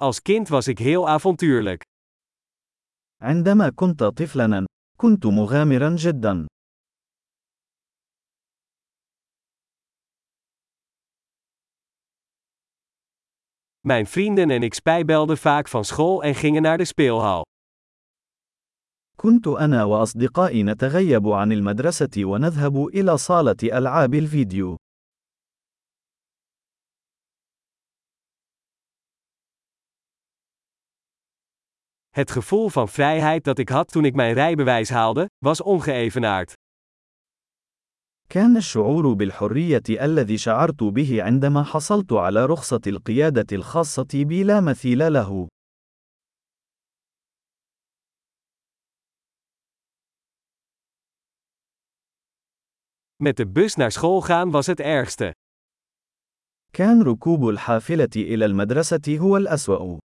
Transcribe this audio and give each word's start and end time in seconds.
Als 0.00 0.22
kind 0.22 0.48
was 0.48 0.68
ik 0.68 0.78
heel 0.78 1.08
avontuurlijk. 1.08 1.82
عندما 3.22 3.70
كنت 3.70 4.02
طفلا، 4.04 4.66
كنت 4.96 5.26
مغامرا 5.26 5.96
جدا. 5.96 6.46
Mijn 13.80 14.06
vrienden 14.06 14.50
en 14.50 14.62
ik 14.62 14.74
spijbelden 14.74 15.38
vaak 15.38 15.68
van 15.68 15.84
school 15.84 16.22
en 16.22 16.34
gingen 16.34 16.62
naar 16.62 16.78
de 16.78 16.84
speelhal. 16.84 17.42
كنت 19.16 19.46
أنا 19.46 19.84
وأصدقائي 19.84 20.62
نتغيب 20.62 21.28
عن 21.28 21.52
المدرسة 21.52 22.24
ونذهب 22.24 22.86
إلى 22.86 23.18
صالة 23.18 23.78
ألعاب 23.78 24.14
الفيديو. 24.14 24.76
Het 32.09 32.31
gevoel 32.31 32.69
van 32.69 32.87
vrijheid 32.87 33.43
dat 33.43 33.59
ik 33.59 33.69
had 33.69 33.91
toen 33.91 34.05
ik 34.05 34.15
mijn 34.15 34.33
rijbewijs 34.33 34.89
haalde, 34.89 35.29
was 35.37 35.61
ongeëvenaard. 35.61 36.53
كان 38.29 38.57
الشعور 38.57 39.13
بالحرية 39.13 39.83
الذي 39.89 40.37
شعرت 40.37 40.83
به 40.83 41.23
عندما 41.23 41.63
حصلت 41.63 42.13
على 42.13 42.45
رخصة 42.45 42.81
القيادة 42.87 43.55
الخاصة 43.55 44.07
بي 44.13 44.43
لا 44.43 44.61
مثيل 44.61 45.13
له. 45.13 45.47
Met 53.23 53.37
de 53.37 53.47
bus 53.47 53.75
naar 53.75 53.91
school 53.91 54.21
gaan 54.21 54.51
was 54.51 54.67
het 54.67 54.79
ergste. 54.79 55.31
كان 56.73 57.01
ركوب 57.01 57.49
الحافلة 57.49 58.09
إلى 58.15 58.45
المدرسة 58.45 59.17
هو 59.19 59.37
الأسوأ. 59.37 59.99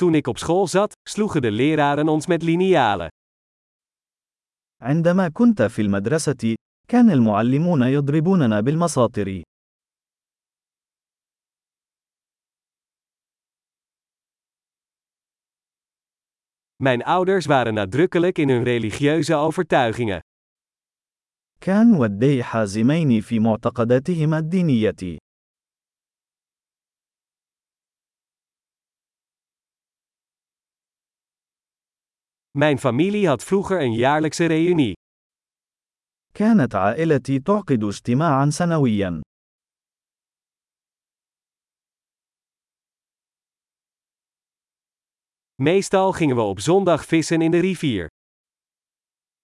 Toen 0.00 0.14
ik 0.14 0.26
op 0.26 0.38
school 0.38 0.66
zat, 0.66 0.92
sloegen 1.08 1.42
de 1.42 1.50
leraren 1.50 2.08
ons 2.08 2.26
met 2.26 2.42
linealen. 2.42 3.08
عندما 4.82 5.28
كنت 5.28 5.62
في 5.62 5.82
المدرسة، 5.82 6.54
كان 6.88 7.10
المعلمون 7.10 7.82
يضربوننا 7.82 8.60
بالمساطر. 8.60 9.42
Mijn 16.82 17.02
ouders 17.02 17.46
waren 17.46 17.74
nadrukkelijk 17.74 18.38
in 18.38 18.48
hun 18.48 18.62
religieuze 18.62 19.34
overtuigingen. 19.34 20.20
كان 21.60 21.94
والدي 21.94 22.42
حازمين 22.42 23.20
في 23.20 23.38
معتقداتهما 23.40 24.38
الدينية. 24.38 25.18
Mijn 32.58 32.78
familie 32.78 33.26
had 33.26 33.44
vroeger 33.44 33.80
een 33.80 33.92
jaarlijkse 33.92 34.46
reunie. 34.46 34.94
كانت 36.34 36.74
عائلتي 36.74 37.38
تعقد 37.38 37.84
اجتماعا 37.84 38.50
سنويا. 38.50 39.20
Meestal 45.62 46.12
gingen 46.12 46.36
we 46.36 46.42
op 46.42 46.60
zondag 46.60 47.04
vissen 47.04 47.42
in 47.42 47.50
de 47.50 47.58
rivier. 47.58 48.08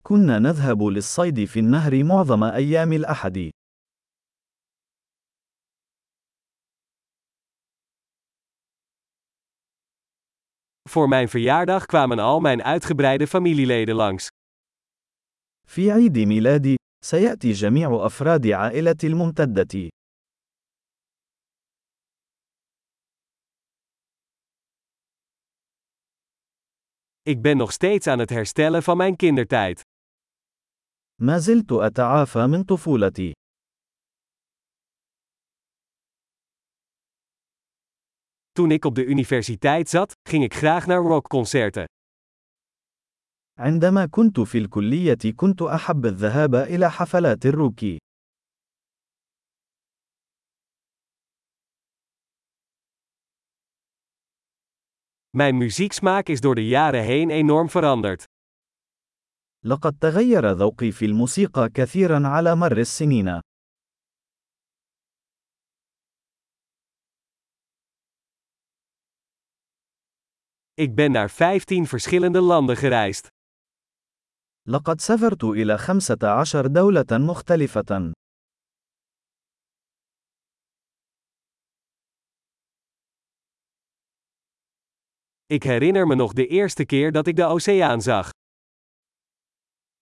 كنا 0.03 0.39
نذهب 0.39 0.83
للصيد 0.83 1.45
في 1.45 1.59
النهر 1.59 2.05
معظم 2.05 2.45
أيام 2.45 2.93
الأحد. 2.93 3.51
Voor 10.89 11.09
mijn 11.09 11.29
verjaardag 11.29 11.86
kwamen 11.86 12.19
al 12.19 12.41
mijn 12.41 12.63
uitgebreide 12.63 13.27
familieleden 13.27 13.95
langs. 13.95 14.29
في 15.67 15.91
عيد 15.91 16.19
ميلادي، 16.19 16.77
سيأتي 17.05 17.53
جميع 17.53 18.07
أفراد 18.07 18.47
عائلتي 18.47 19.07
الممتدة. 19.07 19.89
Ik 27.23 27.42
ben 27.42 27.57
nog 27.57 27.73
steeds 27.73 28.07
aan 28.07 28.19
het 28.19 28.30
herstellen 28.30 28.83
van 28.83 28.97
mijn 28.97 29.17
kindertijd. 29.17 29.80
ما 31.20 31.39
زلت 31.39 31.73
أتعافى 31.73 32.47
من 32.47 32.64
طفولتي. 32.64 33.33
Toen 38.57 38.70
ik 38.70 38.85
op 38.85 38.95
de 38.95 39.05
universiteit 39.05 39.89
zat, 39.89 40.13
ging 40.29 40.45
ik 40.45 40.55
graag 40.55 40.86
naar 40.86 41.03
rockconcerten. 41.03 41.85
عندما 43.58 44.07
كنت 44.07 44.41
في 44.41 44.58
الكلية 44.58 45.33
كنت 45.36 45.63
أحب 45.63 46.07
الذهاب 46.07 46.55
إلى 46.55 46.91
حفلات 46.91 47.47
الروك. 47.47 47.80
Mijn 55.36 55.57
muzieksmaak 55.57 56.29
is 56.29 56.41
door 56.41 56.55
de 56.55 56.69
jaren 56.69 57.03
heen 57.03 57.30
enorm 57.30 57.69
veranderd. 57.69 58.25
لقد 59.64 59.98
تغير 60.01 60.51
ذوقي 60.51 60.91
في 60.91 61.05
الموسيقى 61.05 61.69
كثيرا 61.69 62.29
على 62.29 62.55
مر 62.55 62.79
السنين. 62.79 63.41
Ik 70.77 70.95
ben 70.95 71.13
naar 71.13 71.30
15 71.30 71.86
verschillende 71.86 72.41
landen 72.41 72.77
gereisd. 72.77 73.27
لقد 74.69 75.01
سافرت 75.01 75.45
إلى 75.45 75.79
15 75.79 76.73
دولة 76.73 77.19
مختلفة. 77.19 78.13
Ik 85.47 85.63
herinner 85.63 86.07
me 86.07 86.14
nog 86.14 86.33
de 86.33 86.47
eerste 86.47 86.85
keer 86.85 87.13
dat 87.13 87.27
ik 87.27 87.36
de 87.36 87.45
oceaan 87.45 88.03
zag. 88.03 88.30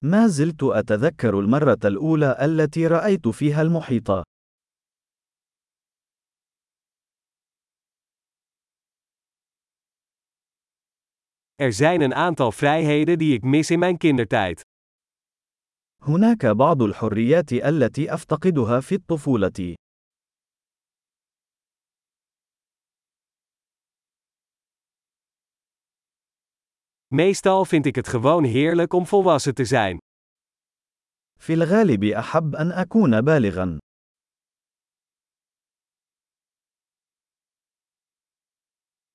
ما 0.05 0.27
زلت 0.27 0.63
أتذكر 0.63 1.39
المرة 1.39 1.79
الأولى 1.85 2.37
التي 2.41 2.87
رأيت 2.87 3.29
فيها 3.29 3.63
المحيط. 3.63 4.23
Er 11.55 11.73
zijn 11.73 12.01
een 12.01 12.15
aantal 12.15 12.53
vrijheden 12.53 13.19
die 13.19 13.35
ik 13.35 13.43
mis 13.43 13.71
in 13.71 13.79
mijn 13.79 13.97
kindertijd. 13.97 14.63
هناك 16.03 16.47
بعض 16.47 16.83
الحريات 16.83 17.53
التي 17.53 18.15
أفتقدها 18.15 18.81
في 18.81 18.95
الطفولة. 18.95 19.75
Meestal 27.15 27.65
vind 27.65 27.87
ik 27.87 27.95
het 27.95 28.09
gewoon 28.09 28.45
heerlijk 28.45 28.93
om 28.93 29.07
volwassen 29.07 29.55
te 29.55 29.65
zijn. 29.65 29.99
في 31.39 31.53
الغالب 31.55 32.05
أحب 32.05 32.57
أن 32.57 32.73
أكون 32.73 33.21
بالغا. 33.21 33.79